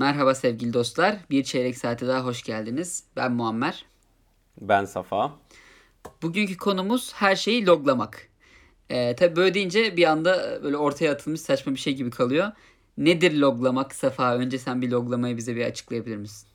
[0.00, 1.16] Merhaba sevgili dostlar.
[1.30, 3.04] Bir çeyrek saate daha hoş geldiniz.
[3.16, 3.84] Ben Muammer.
[4.60, 5.32] Ben Safa.
[6.22, 8.28] Bugünkü konumuz her şeyi loglamak.
[8.90, 12.52] Ee, tabii böyle deyince bir anda böyle ortaya atılmış saçma bir şey gibi kalıyor.
[12.98, 14.36] Nedir loglamak Safa?
[14.36, 16.48] Önce sen bir loglamayı bize bir açıklayabilir misin?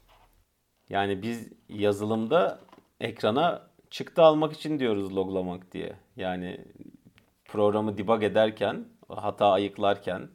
[0.89, 2.59] Yani biz yazılımda
[2.99, 5.95] ekrana çıktı almak için diyoruz loglamak diye.
[6.15, 6.65] Yani
[7.45, 10.29] programı debug ederken, hata ayıklarken,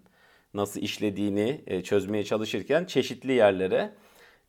[0.54, 3.92] nasıl işlediğini e, çözmeye çalışırken çeşitli yerlere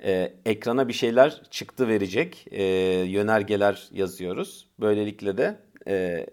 [0.03, 2.63] e, ekrana bir şeyler çıktı verecek e,
[3.07, 4.67] yönergeler yazıyoruz.
[4.79, 6.25] Böylelikle de e,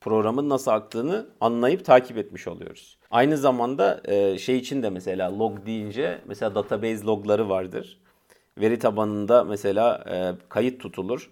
[0.00, 2.98] programın nasıl aktığını anlayıp takip etmiş oluyoruz.
[3.10, 4.02] Aynı zamanda
[4.38, 8.00] şey için de mesela log deyince mesela database logları vardır.
[8.58, 10.04] Veri tabanında mesela
[10.48, 11.30] kayıt tutulur.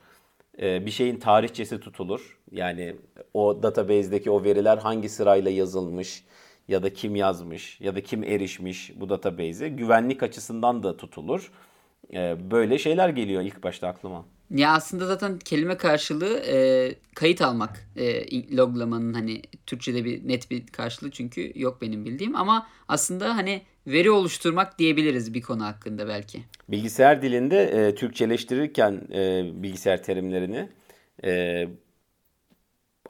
[0.58, 2.38] Bir şeyin tarihçesi tutulur.
[2.50, 2.96] Yani
[3.34, 6.24] o database'deki o veriler hangi sırayla yazılmış
[6.68, 11.52] ya da kim yazmış ya da kim erişmiş bu database'e güvenlik açısından da tutulur.
[12.12, 14.24] E, böyle şeyler geliyor ilk başta aklıma.
[14.50, 20.66] Ya aslında zaten kelime karşılığı e, kayıt almak e, loglamanın hani Türkçe'de bir net bir
[20.66, 26.42] karşılığı çünkü yok benim bildiğim ama aslında hani veri oluşturmak diyebiliriz bir konu hakkında belki.
[26.68, 30.68] Bilgisayar dilinde e, Türkçeleştirirken e, bilgisayar terimlerini
[31.24, 31.64] e,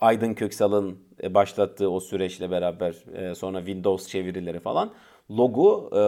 [0.00, 4.90] Aydın Köksal'ın e, başlattığı o süreçle beraber e, sonra Windows çevirileri falan
[5.30, 5.98] logu e,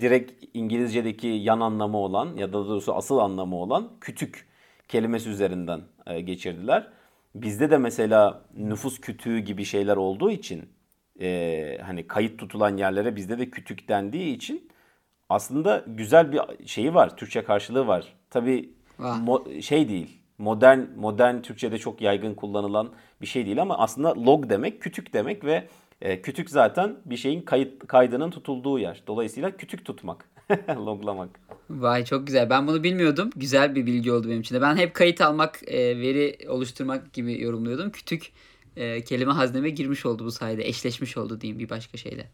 [0.00, 4.46] direkt İngilizce'deki yan anlamı olan ya da doğrusu asıl anlamı olan kütük
[4.88, 6.88] kelimesi üzerinden e, geçirdiler.
[7.34, 10.68] Bizde de mesela nüfus kütüğü gibi şeyler olduğu için
[11.20, 14.68] e, hani kayıt tutulan yerlere bizde de kütük dendiği için
[15.28, 17.16] aslında güzel bir şeyi var.
[17.16, 18.12] Türkçe karşılığı var.
[18.30, 18.70] Tabii
[19.26, 20.22] mo- şey değil.
[20.38, 25.44] Modern modern Türkçe'de çok yaygın kullanılan bir şey değil ama aslında log demek kütük demek
[25.44, 25.68] ve
[26.02, 29.02] e, kütük zaten bir şeyin kayıt kaydının tutulduğu yer.
[29.06, 30.28] Dolayısıyla kütük tutmak,
[30.68, 31.40] loglamak.
[31.70, 32.50] Vay çok güzel.
[32.50, 33.30] Ben bunu bilmiyordum.
[33.36, 34.60] Güzel bir bilgi oldu benim için de.
[34.60, 37.90] Ben hep kayıt almak, e, veri oluşturmak gibi yorumluyordum.
[37.90, 38.32] Kütük
[38.76, 40.68] e, kelime hazneme girmiş oldu bu sayede.
[40.68, 42.30] Eşleşmiş oldu diyeyim bir başka şeyle.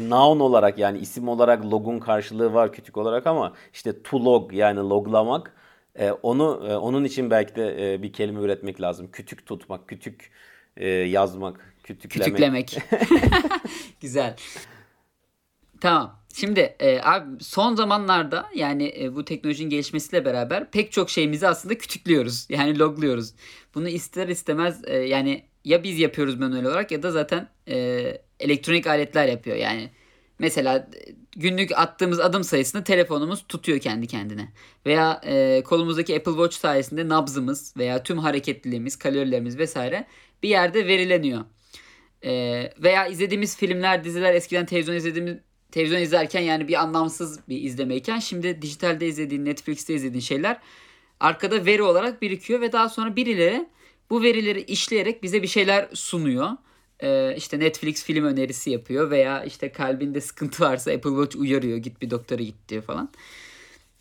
[0.00, 4.78] Noun olarak yani isim olarak logun karşılığı var kütük olarak ama işte to log yani
[4.78, 5.54] loglamak
[5.96, 9.10] e, onu e, onun için belki de e, bir kelime üretmek lazım.
[9.12, 10.30] Kütük tutmak, kütük
[10.76, 12.68] e, yazmak, kütüklemek.
[12.68, 12.78] Kütüklemek.
[14.00, 14.36] Güzel.
[15.80, 16.22] Tamam.
[16.34, 21.78] Şimdi e, abi son zamanlarda yani e, bu teknolojinin gelişmesiyle beraber pek çok şeyimizi aslında
[21.78, 22.46] kütüklüyoruz.
[22.48, 23.34] Yani logluyoruz.
[23.74, 27.76] Bunu ister istemez e, yani ya biz yapıyoruz manuel olarak ya da zaten e,
[28.40, 29.56] elektronik aletler yapıyor.
[29.56, 29.90] Yani
[30.42, 30.88] mesela
[31.36, 34.48] günlük attığımız adım sayısını telefonumuz tutuyor kendi kendine.
[34.86, 40.06] Veya e, kolumuzdaki Apple Watch sayesinde nabzımız veya tüm hareketliliğimiz, kalorilerimiz vesaire
[40.42, 41.44] bir yerde verileniyor.
[42.24, 42.32] E,
[42.78, 45.36] veya izlediğimiz filmler, diziler eskiden televizyon izlediğimiz
[45.70, 50.60] televizyon izlerken yani bir anlamsız bir izlemeyken şimdi dijitalde izlediğin, Netflix'te izlediğin şeyler
[51.20, 53.68] arkada veri olarak birikiyor ve daha sonra birileri
[54.10, 56.50] bu verileri işleyerek bize bir şeyler sunuyor.
[57.02, 62.02] Ee, işte Netflix film önerisi yapıyor veya işte kalbinde sıkıntı varsa Apple Watch uyarıyor git
[62.02, 63.10] bir doktora git diyor falan.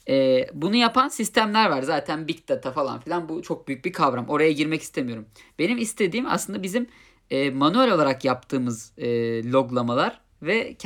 [0.09, 4.29] Ee, bunu yapan sistemler var zaten Big Data falan filan bu çok büyük bir kavram.
[4.29, 5.25] Oraya girmek istemiyorum.
[5.59, 6.88] Benim istediğim aslında bizim
[7.29, 9.07] e, manuel olarak yaptığımız e,
[9.51, 10.78] loglamalar ve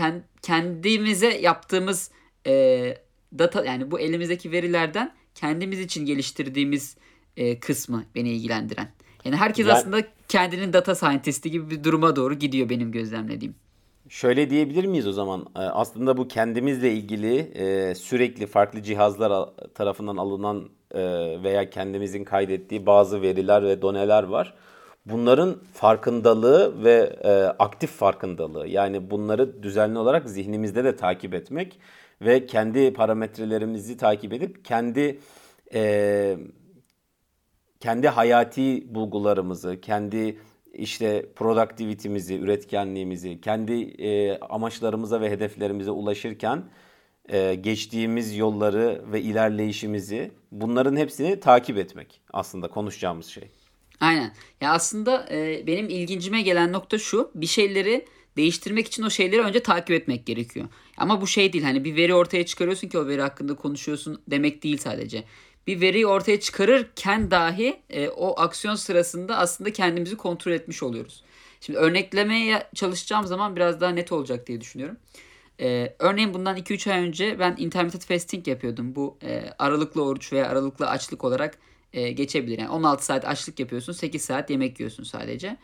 [0.42, 2.12] kendimize yaptığımız
[2.48, 2.98] e,
[3.40, 6.98] data yani bu elimizdeki verilerden kendimiz için geliştirdiğimiz
[7.38, 8.92] e, kısmı beni ilgilendiren.
[9.26, 13.56] Yani herkes yani, aslında kendinin data scientist'i gibi bir duruma doğru gidiyor benim gözlemlediğim.
[14.10, 15.46] Şöyle diyebilir miyiz o zaman?
[15.56, 21.04] E, aslında bu kendimizle ilgili e, sürekli farklı cihazlar tarafından alınan e,
[21.44, 24.54] veya kendimizin kaydettiği bazı veriler ve doneler var.
[25.06, 27.20] Bunların farkındalığı ve
[27.60, 31.80] aktif farkındalığı yani bunları düzenli olarak zihnimizde de takip etmek
[32.22, 35.20] ve kendi parametrelerimizi takip edip kendi
[37.86, 40.40] kendi hayati bulgularımızı, kendi
[40.74, 46.64] işte productivity'mizi, üretkenliğimizi, kendi e, amaçlarımıza ve hedeflerimize ulaşırken
[47.30, 53.52] e, geçtiğimiz yolları ve ilerleyişimizi bunların hepsini takip etmek aslında konuşacağımız şey.
[54.00, 54.34] Aynen.
[54.62, 57.32] Ya aslında e, benim ilgincime gelen nokta şu.
[57.36, 58.06] Bir şeyleri
[58.38, 60.68] değiştirmek için o şeyleri önce takip etmek gerekiyor.
[60.98, 64.64] Ama bu şey değil hani bir veri ortaya çıkarıyorsun ki o veri hakkında konuşuyorsun demek
[64.64, 65.24] değil sadece
[65.68, 71.24] bir veriyi ortaya çıkarırken dahi e, o aksiyon sırasında aslında kendimizi kontrol etmiş oluyoruz.
[71.62, 74.98] Şimdi örneklemeye çalışacağım zaman biraz daha net olacak diye düşünüyorum.
[75.60, 78.96] Ee, örneğin bundan 2-3 ay önce ben intermittent fasting yapıyordum.
[78.96, 81.58] Bu e, aralıklı oruç veya aralıklı açlık olarak
[81.94, 82.60] e, geçebilir.
[82.60, 85.58] Yani 16 saat açlık yapıyorsun, 8 saat yemek yiyorsun sadece.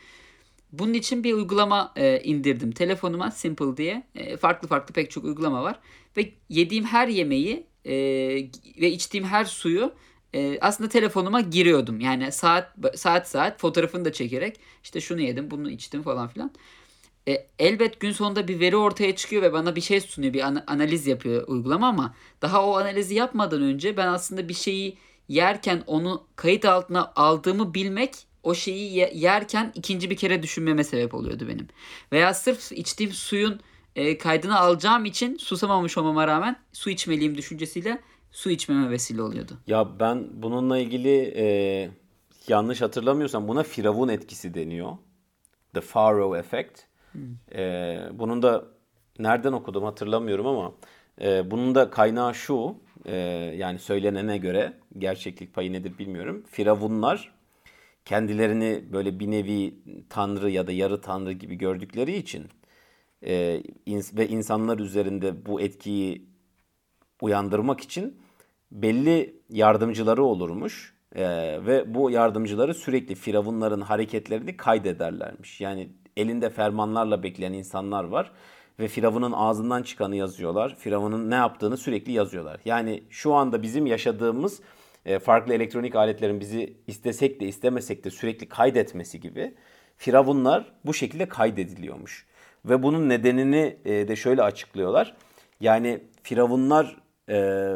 [0.71, 4.03] Bunun için bir uygulama e, indirdim telefonuma Simple diye.
[4.15, 5.80] E, farklı farklı pek çok uygulama var.
[6.18, 7.94] Ve yediğim her yemeği e,
[8.81, 9.94] ve içtiğim her suyu
[10.36, 12.00] e, aslında telefonuma giriyordum.
[12.00, 16.51] Yani saat saat saat fotoğrafını da çekerek işte şunu yedim bunu içtim falan filan.
[17.28, 20.33] E, elbet gün sonunda bir veri ortaya çıkıyor ve bana bir şey sunuyor.
[20.33, 24.98] Bir an- analiz yapıyor uygulama ama daha o analizi yapmadan önce ben aslında bir şeyi
[25.27, 31.13] yerken onu kayıt altına aldığımı bilmek o şeyi ye- yerken ikinci bir kere düşünmeme sebep
[31.13, 31.68] oluyordu benim.
[32.12, 33.60] Veya sırf içtiğim suyun
[33.96, 38.02] e, kaydını alacağım için susamamış olmama rağmen su içmeliyim düşüncesiyle
[38.32, 39.58] su içmeme vesile oluyordu.
[39.68, 41.90] Ya ben bununla ilgili e,
[42.48, 44.98] yanlış hatırlamıyorsam buna firavun etkisi deniyor.
[45.74, 46.82] The Pharaoh Effect.
[47.56, 48.66] E, bunun da
[49.20, 50.74] nereden okudum hatırlamıyorum ama
[51.22, 52.76] e, bunun da kaynağı şu.
[53.06, 53.16] e,
[53.58, 56.44] yani söylenene göre gerçeklik payı nedir bilmiyorum.
[56.52, 57.34] Firavunlar
[58.06, 59.76] kendilerini böyle bir nevi
[60.10, 62.48] tanrı ya da yarı tanrı gibi gördükleri için
[63.26, 66.26] e, ins- ve insanlar üzerinde bu etkiyi
[67.22, 68.20] uyandırmak için
[68.72, 71.26] belli yardımcıları olurmuş Ee,
[71.66, 75.62] ve bu yardımcıları sürekli firavunların hareketlerini kaydederlermiş.
[75.62, 78.32] Yani elinde fermanlarla bekleyen insanlar var
[78.80, 80.76] ve firavunun ağzından çıkanı yazıyorlar.
[80.76, 82.60] Firavunun ne yaptığını sürekli yazıyorlar.
[82.66, 84.62] Yani şu anda bizim yaşadığımız
[85.06, 89.54] e, farklı elektronik aletlerin bizi istesek de istemesek de sürekli kaydetmesi gibi
[89.98, 92.26] firavunlar bu şekilde kaydediliyormuş.
[92.66, 95.16] Ve bunun nedenini e, de şöyle açıklıyorlar.
[95.60, 96.98] Yani firavunlar
[97.30, 97.75] e,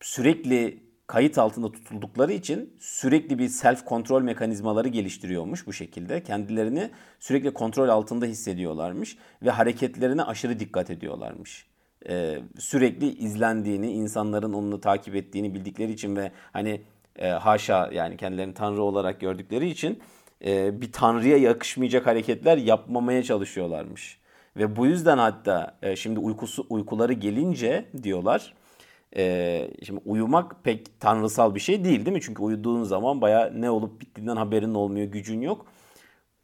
[0.00, 6.22] sürekli kayıt altında tutuldukları için sürekli bir self kontrol mekanizmaları geliştiriyormuş bu şekilde.
[6.22, 11.66] Kendilerini sürekli kontrol altında hissediyorlarmış ve hareketlerine aşırı dikkat ediyorlarmış.
[12.08, 16.82] Ee, sürekli izlendiğini, insanların onu takip ettiğini bildikleri için ve hani
[17.18, 20.00] e, haşa yani kendilerini tanrı olarak gördükleri için
[20.44, 24.20] e, bir tanrıya yakışmayacak hareketler yapmamaya çalışıyorlarmış.
[24.56, 28.54] Ve bu yüzden hatta e, şimdi uykusu uykuları gelince diyorlar
[29.16, 32.22] ee, şimdi uyumak pek tanrısal bir şey değil değil mi?
[32.22, 35.66] Çünkü uyuduğun zaman baya ne olup bittiğinden haberin olmuyor, gücün yok.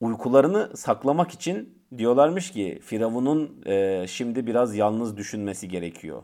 [0.01, 6.23] Uykularını saklamak için diyorlarmış ki Firavun'un e, şimdi biraz yalnız düşünmesi gerekiyor.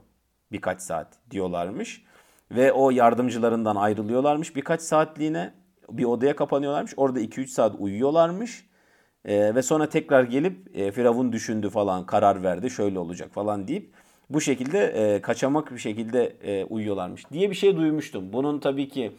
[0.52, 2.04] Birkaç saat diyorlarmış.
[2.50, 5.54] Ve o yardımcılarından ayrılıyorlarmış birkaç saatliğine.
[5.98, 6.92] Bir odaya kapanıyorlarmış.
[6.96, 8.66] Orada 2-3 saat uyuyorlarmış.
[9.24, 13.94] E, ve sonra tekrar gelip e, Firavun düşündü falan karar verdi şöyle olacak falan deyip
[14.30, 18.32] bu şekilde e, kaçamak bir şekilde e, uyuyorlarmış diye bir şey duymuştum.
[18.32, 19.12] Bunun tabii ki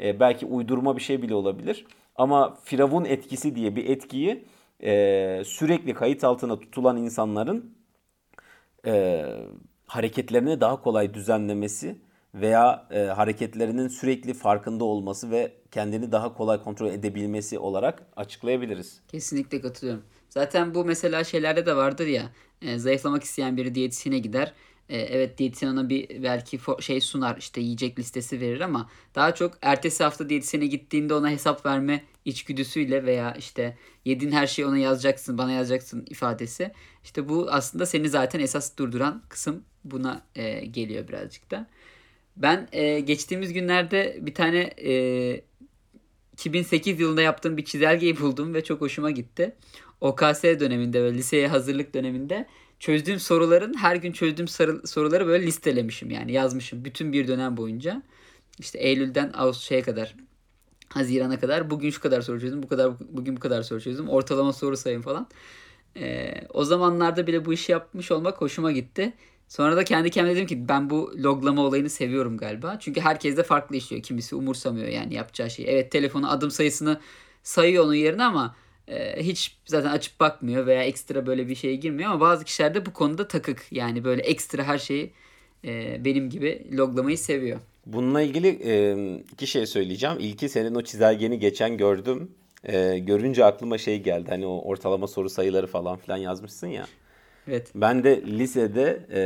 [0.00, 1.86] e, belki uydurma bir şey bile olabilir.
[2.16, 4.44] Ama Firavun etkisi diye bir etkiyi
[4.82, 7.74] e, sürekli kayıt altına tutulan insanların
[8.86, 9.24] e,
[9.86, 11.98] hareketlerini daha kolay düzenlemesi
[12.34, 19.00] veya e, hareketlerinin sürekli farkında olması ve kendini daha kolay kontrol edebilmesi olarak açıklayabiliriz.
[19.08, 20.02] Kesinlikle katılıyorum.
[20.28, 22.32] Zaten bu mesela şeylerde de vardır ya.
[22.62, 24.52] e, zayıflamak isteyen biri diyetisyene gider.
[24.88, 29.58] E, evet diyetisyen ona bir belki şey sunar işte yiyecek listesi verir ama daha çok
[29.62, 35.38] ertesi hafta diyetisyene gittiğinde ona hesap verme içgüdüsüyle veya işte yediğin her şeyi ona yazacaksın
[35.38, 36.72] bana yazacaksın ifadesi.
[37.04, 41.66] İşte bu aslında seni zaten esas durduran kısım buna e, geliyor birazcık da.
[42.38, 45.40] Ben e, geçtiğimiz günlerde bir tane e,
[46.32, 49.56] 2008 yılında yaptığım bir çizelgeyi buldum ve çok hoşuma gitti.
[50.00, 52.46] OKS döneminde ve liseye hazırlık döneminde
[52.78, 54.48] çözdüğüm soruların her gün çözdüğüm
[54.84, 58.02] soruları böyle listelemişim yani yazmışım bütün bir dönem boyunca.
[58.58, 60.14] İşte Eylül'den Ağustos'a kadar
[60.88, 64.08] Haziran'a kadar bugün şu kadar soru çözdüm, bu kadar bugün bu kadar soru çözdüm.
[64.08, 65.28] Ortalama soru sayım falan.
[65.96, 69.12] Ee, o zamanlarda bile bu işi yapmış olmak hoşuma gitti.
[69.48, 72.76] Sonra da kendi kendime dedim ki ben bu loglama olayını seviyorum galiba.
[72.80, 74.02] Çünkü herkes de farklı işliyor.
[74.02, 75.68] Kimisi umursamıyor yani yapacağı şeyi.
[75.68, 77.00] Evet telefonu adım sayısını
[77.42, 78.56] sayıyor onun yerine ama
[78.88, 82.10] e, hiç zaten açıp bakmıyor veya ekstra böyle bir şeye girmiyor.
[82.10, 83.66] Ama bazı kişiler de bu konuda takık.
[83.70, 85.10] Yani böyle ekstra her şeyi
[85.64, 87.60] e, benim gibi loglamayı seviyor.
[87.86, 88.96] Bununla ilgili e,
[89.32, 90.16] iki şey söyleyeceğim.
[90.20, 92.30] İlki senin o çizelgeni geçen gördüm.
[92.64, 94.26] E, görünce aklıma şey geldi.
[94.28, 96.86] Hani o ortalama soru sayıları falan filan yazmışsın ya.
[97.48, 97.72] Evet.
[97.74, 99.20] Ben de lisede e,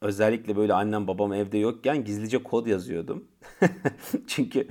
[0.00, 3.24] özellikle böyle annem babam evde yokken gizlice kod yazıyordum.
[4.26, 4.68] çünkü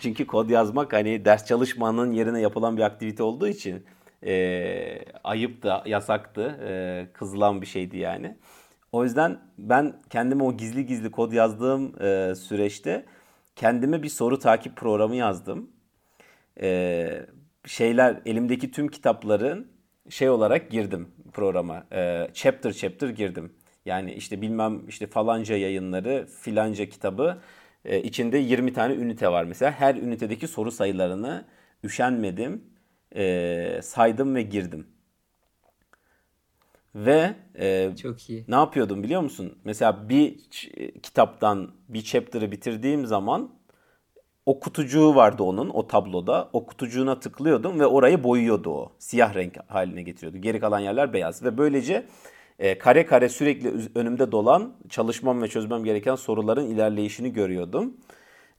[0.00, 3.84] çünkü kod yazmak hani ders çalışmanın yerine yapılan bir aktivite olduğu için
[4.26, 6.58] e, ayıp da yasaktı.
[6.68, 8.36] E, kızılan bir şeydi yani.
[8.92, 13.04] O yüzden ben kendime o gizli gizli kod yazdığım e, süreçte
[13.56, 15.70] kendime bir soru takip programı yazdım.
[16.60, 17.26] E,
[17.66, 19.68] şeyler elimdeki tüm kitapların
[20.08, 21.86] şey olarak girdim programa.
[21.92, 23.52] E, chapter chapter girdim.
[23.84, 27.38] Yani işte bilmem işte falanca yayınları, filanca kitabı
[27.84, 29.72] e, içinde 20 tane ünite var mesela.
[29.72, 31.44] Her ünitedeki soru sayılarını
[31.84, 32.64] üşenmedim.
[33.16, 34.86] e, saydım ve girdim.
[36.94, 38.44] Ve e, Çok iyi.
[38.48, 39.58] ne yapıyordum biliyor musun?
[39.64, 40.38] Mesela bir
[41.02, 43.57] kitaptan bir chapter'ı bitirdiğim zaman
[44.48, 46.48] o kutucuğu vardı onun o tabloda.
[46.52, 48.92] O kutucuğuna tıklıyordum ve orayı boyuyordu o.
[48.98, 50.38] Siyah renk haline getiriyordu.
[50.38, 52.06] Geri kalan yerler beyaz ve böylece
[52.58, 57.96] e, kare kare sürekli önümde dolan çalışmam ve çözmem gereken soruların ilerleyişini görüyordum.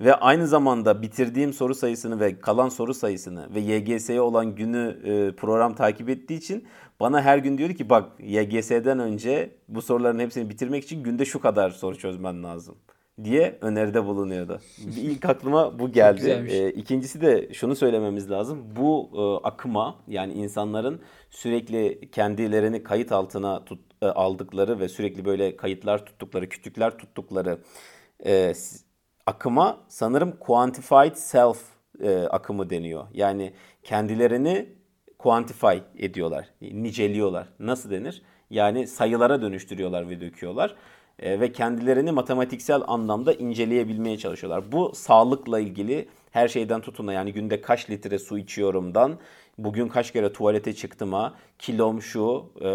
[0.02, 5.36] Ve aynı zamanda bitirdiğim soru sayısını ve kalan soru sayısını ve YGS'ye olan günü e,
[5.36, 6.68] program takip ettiği için
[7.00, 11.42] bana her gün diyordu ki bak YGS'den önce bu soruların hepsini bitirmek için günde şu
[11.42, 12.76] kadar soru çözmen lazım
[13.24, 14.62] diye öneride bulunuyordu.
[14.98, 16.46] İlk aklıma bu geldi.
[16.50, 18.64] E, ikincisi de şunu söylememiz lazım.
[18.76, 25.58] Bu e, akıma yani insanların sürekli kendilerini kayıt altına tut, e, aldıkları ve sürekli böyle
[25.58, 27.60] kayıtlar tuttukları, kütükler tuttukları
[28.26, 28.54] e,
[29.26, 31.60] akıma sanırım quantified self
[32.02, 33.08] e, akımı deniyor.
[33.14, 34.70] Yani kendilerini
[35.18, 37.48] quantify ediyorlar, niceliyorlar.
[37.60, 38.22] Nasıl denir?
[38.50, 40.76] Yani sayılara dönüştürüyorlar ve döküyorlar.
[41.20, 44.72] E, ve kendilerini matematiksel anlamda inceleyebilmeye çalışıyorlar.
[44.72, 49.20] Bu sağlıkla ilgili her şeyden tutun yani günde kaç litre su içiyorumdan
[49.58, 52.68] bugün kaç kere tuvalete çıktıma, kilom şu, e,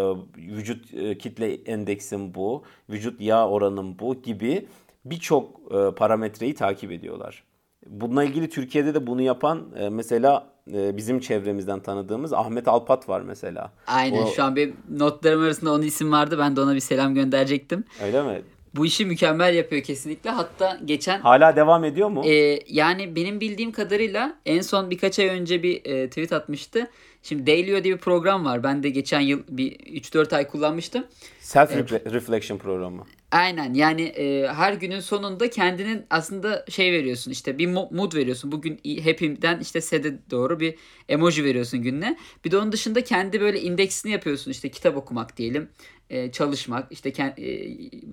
[0.55, 4.67] vücut e, kitle endeksim bu, vücut yağ oranım bu gibi
[5.05, 7.43] birçok parametreyi takip ediyorlar.
[7.87, 13.71] Bununla ilgili Türkiye'de de bunu yapan mesela e, bizim çevremizden tanıdığımız Ahmet Alpat var mesela.
[13.87, 16.37] Aynen O- şu an benim notlarım arasında onun isim vardı.
[16.39, 17.83] Ben de ona bir selam gönderecektim.
[18.03, 18.41] Öyle mi?
[18.75, 20.29] Bu işi mükemmel yapıyor kesinlikle.
[20.29, 22.25] Hatta geçen Hala devam ediyor mu?
[22.25, 26.87] Ee, yani benim bildiğim kadarıyla en son birkaç ay önce bir e, tweet atmıştı.
[27.23, 28.63] Şimdi Dailyo diye bir program var.
[28.63, 31.03] Ben de geçen yıl bir 3-4 ay kullanmıştım.
[31.39, 33.03] Self reflection programı.
[33.35, 38.51] Aynen yani e, her günün sonunda kendinin aslında şey veriyorsun işte bir mo- mood veriyorsun.
[38.51, 38.73] Bugün
[39.03, 40.75] happy'den işte sad'e doğru bir
[41.09, 42.17] emoji veriyorsun gününe.
[42.45, 45.69] Bir de onun dışında kendi böyle indeksini yapıyorsun işte kitap okumak diyelim.
[46.09, 47.33] e, çalışmak işte e,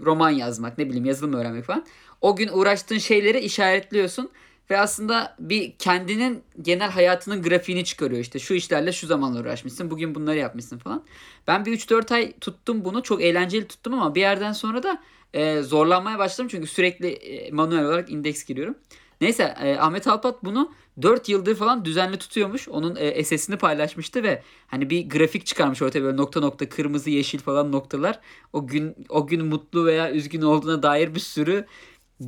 [0.04, 1.86] roman yazmak ne bileyim yazılım öğrenmek falan.
[2.20, 4.30] O gün uğraştığın şeyleri işaretliyorsun.
[4.72, 8.38] Ve aslında bir kendinin genel hayatının grafiğini çıkarıyor işte.
[8.38, 9.90] Şu işlerle şu zamanla uğraşmışsın.
[9.90, 11.04] Bugün bunları yapmışsın falan.
[11.46, 13.02] Ben bir 3-4 ay tuttum bunu.
[13.02, 15.02] Çok eğlenceli tuttum ama bir yerden sonra da
[15.34, 16.48] e, zorlanmaya başladım.
[16.50, 18.74] Çünkü sürekli e, manuel olarak indeks giriyorum.
[19.20, 22.68] Neyse e, Ahmet Alpat bunu 4 yıldır falan düzenli tutuyormuş.
[22.68, 27.38] Onun e, SS'ini paylaşmıştı ve hani bir grafik çıkarmış ortaya böyle nokta nokta kırmızı yeşil
[27.38, 28.20] falan noktalar.
[28.52, 31.66] O gün o gün mutlu veya üzgün olduğuna dair bir sürü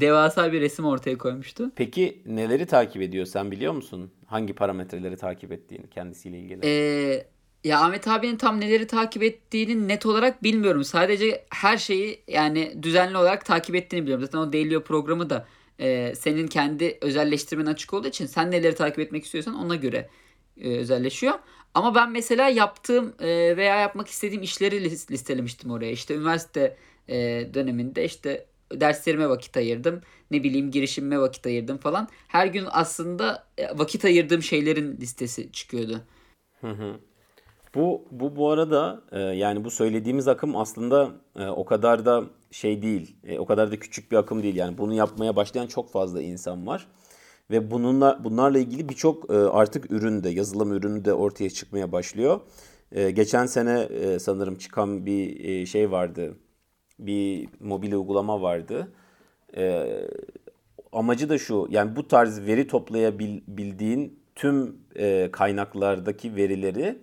[0.01, 1.71] devasa bir resim ortaya koymuştu.
[1.77, 4.11] Peki neleri takip ediyor sen biliyor musun?
[4.27, 6.61] Hangi parametreleri takip ettiğini kendisiyle ilgili?
[6.65, 7.27] Ee,
[7.65, 10.85] ya Ahmet abinin tam neleri takip ettiğini net olarak bilmiyorum.
[10.85, 14.25] Sadece her şeyi yani düzenli olarak takip ettiğini biliyorum.
[14.25, 15.47] Zaten o Dailyo programı da
[15.79, 20.09] e, senin kendi özelleştirmen açık olduğu için sen neleri takip etmek istiyorsan ona göre
[20.61, 21.35] e, özelleşiyor.
[21.75, 25.91] Ama ben mesela yaptığım e, veya yapmak istediğim işleri lis- listelemiştim oraya.
[25.91, 26.77] İşte üniversite
[27.09, 27.15] e,
[27.55, 30.01] döneminde işte derslerime vakit ayırdım.
[30.31, 32.09] Ne bileyim girişimime vakit ayırdım falan.
[32.29, 36.01] Her gün aslında e, vakit ayırdığım şeylerin listesi çıkıyordu.
[37.75, 42.83] Bu bu bu arada e, yani bu söylediğimiz akım aslında e, o kadar da şey
[42.83, 43.17] değil.
[43.25, 44.57] e, o kadar da küçük bir akım değil.
[44.57, 46.87] Yani bunu yapmaya başlayan çok fazla insan var.
[47.51, 52.41] Ve bununla bunlarla ilgili birçok e, artık ürün de yazılım ürünü de ortaya çıkmaya başlıyor.
[52.93, 56.35] E, geçen sene e, sanırım çıkan bir e, şey vardı.
[56.99, 58.93] Bir mobil uygulama vardı.
[59.57, 59.87] E,
[60.93, 66.99] amacı da şu yani bu tarz veri toplayabildiğin tüm e, kaynaklardaki verileri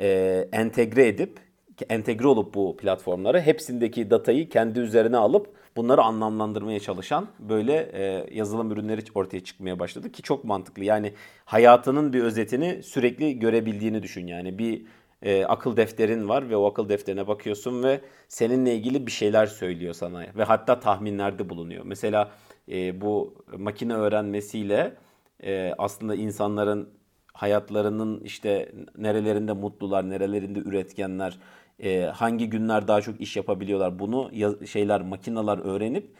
[0.00, 0.08] e,
[0.52, 1.46] entegre edip
[1.88, 8.70] entegre olup bu platformlara hepsindeki datayı kendi üzerine alıp bunları anlamlandırmaya çalışan böyle e, yazılım
[8.70, 10.84] ürünleri ortaya çıkmaya başladı ki çok mantıklı.
[10.84, 11.12] Yani
[11.44, 14.26] hayatının bir özetini sürekli görebildiğini düşün.
[14.26, 14.82] Yani bir
[15.22, 19.94] e, akıl defterin var ve o akıl defterine bakıyorsun ve seninle ilgili bir şeyler söylüyor
[19.94, 21.84] sana ve hatta tahminlerde bulunuyor.
[21.84, 22.30] Mesela
[22.72, 24.96] e, bu makine öğrenmesiyle
[25.42, 26.88] e, aslında insanların
[27.32, 31.38] hayatlarının işte nerelerinde mutlular, nerelerinde üretkenler,
[31.82, 33.98] e, hangi günler daha çok iş yapabiliyorlar.
[33.98, 36.10] Bunu ya- şeyler makineler öğrenip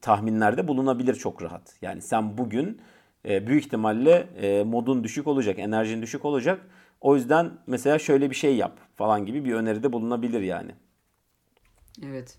[0.00, 1.74] tahminlerde bulunabilir çok rahat.
[1.82, 2.80] Yani sen bugün
[3.28, 6.60] e, büyük ihtimalle e, modun düşük olacak, enerjin düşük olacak.
[7.02, 10.72] O yüzden mesela şöyle bir şey yap falan gibi bir öneride bulunabilir yani.
[12.06, 12.38] Evet.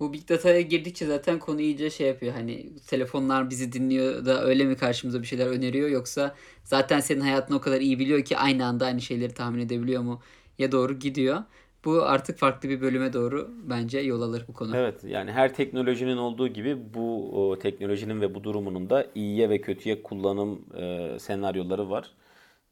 [0.00, 2.32] Bu Big Data'ya girdikçe zaten konu iyice şey yapıyor.
[2.32, 7.56] Hani telefonlar bizi dinliyor da öyle mi karşımıza bir şeyler öneriyor yoksa zaten senin hayatını
[7.56, 10.20] o kadar iyi biliyor ki aynı anda aynı şeyleri tahmin edebiliyor mu
[10.58, 11.42] ya doğru gidiyor.
[11.84, 14.76] Bu artık farklı bir bölüme doğru bence yol alır bu konu.
[14.76, 19.60] Evet yani her teknolojinin olduğu gibi bu o, teknolojinin ve bu durumunun da iyiye ve
[19.60, 22.10] kötüye kullanım e, senaryoları var.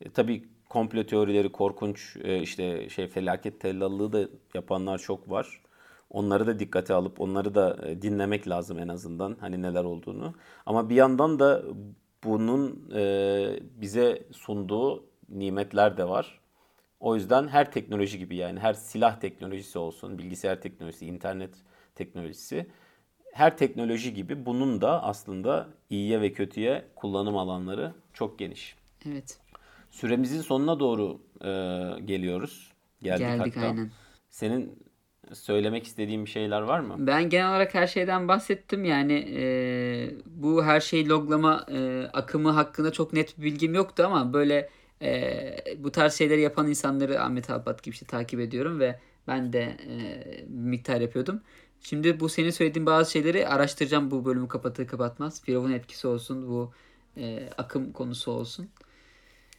[0.00, 5.60] E, tabii komplo teorileri, korkunç e, işte şey felaket tellallığı da yapanlar çok var.
[6.10, 10.34] Onları da dikkate alıp onları da e, dinlemek lazım en azından hani neler olduğunu.
[10.66, 11.62] Ama bir yandan da
[12.24, 16.40] bunun e, bize sunduğu nimetler de var.
[17.00, 21.54] O yüzden her teknoloji gibi yani her silah teknolojisi olsun, bilgisayar teknolojisi, internet
[21.94, 22.66] teknolojisi
[23.36, 28.76] her teknoloji gibi bunun da aslında iyiye ve kötüye kullanım alanları çok geniş.
[29.06, 29.38] Evet.
[29.90, 31.48] Süremizin sonuna doğru e,
[32.04, 32.72] geliyoruz.
[33.02, 33.66] Geldik, Geldik hatta.
[33.66, 33.90] aynen.
[34.30, 34.78] Senin
[35.32, 36.94] söylemek istediğin bir şeyler var mı?
[36.98, 38.84] Ben genel olarak her şeyden bahsettim.
[38.84, 44.32] Yani e, bu her şey loglama e, akımı hakkında çok net bir bilgim yoktu ama
[44.32, 44.70] böyle
[45.02, 49.62] e, bu tarz şeyleri yapan insanları Ahmet Alpat gibi işte takip ediyorum ve ben de
[49.62, 51.40] e, miktar yapıyordum.
[51.80, 55.42] Şimdi bu senin söylediğin bazı şeyleri araştıracağım bu bölümü kapatır kapatmaz.
[55.42, 56.72] Firavun etkisi olsun, bu
[57.16, 58.68] e, akım konusu olsun.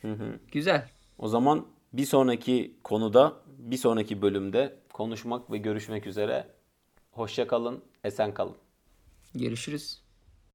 [0.02, 0.40] Hı hı.
[0.52, 0.90] Güzel.
[1.18, 6.48] O zaman bir sonraki konuda, bir sonraki bölümde konuşmak ve görüşmek üzere.
[7.12, 8.56] Hoşça kalın, esen kalın.
[9.36, 10.07] Görüşürüz.